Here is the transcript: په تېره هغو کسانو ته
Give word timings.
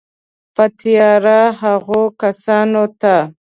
په 0.55 0.65
تېره 0.79 1.39
هغو 1.61 2.01
کسانو 2.21 2.83
ته 3.01 3.15